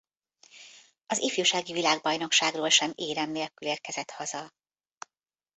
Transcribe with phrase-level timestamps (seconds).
[1.05, 4.49] Az ifjúsági világbajnokságról sem érem nélkül érkezett haza.